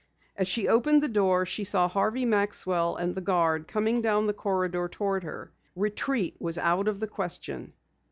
[0.35, 4.33] As she opened the door she saw Harvey Maxwell and the guard coming down the
[4.33, 5.51] corridor toward her.
[5.75, 7.73] Retreat was out of the question.